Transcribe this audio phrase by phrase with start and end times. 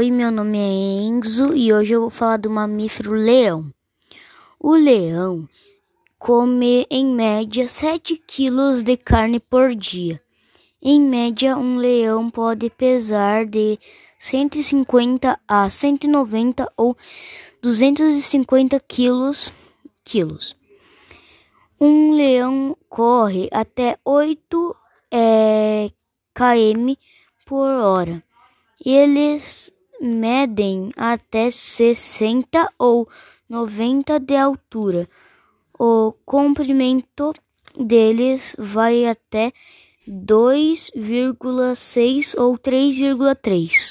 [0.00, 3.70] Oi, meu nome é Enzo e hoje eu vou falar do mamífero leão.
[4.58, 5.46] O leão
[6.18, 10.18] come em média 7 quilos de carne por dia.
[10.80, 13.78] Em média, um leão pode pesar de
[14.18, 16.96] 150 a 190 ou
[17.60, 19.52] 250 quilos.
[20.02, 20.56] quilos.
[21.78, 24.76] Um leão corre até 8
[25.10, 25.90] é,
[26.32, 26.94] km
[27.44, 28.24] por hora.
[28.82, 29.70] Eles
[30.00, 33.06] medem até 60 ou
[33.48, 35.08] 90 de altura.
[35.78, 37.32] O comprimento
[37.78, 39.52] deles vai até
[40.08, 43.89] 2,6 ou 3,3.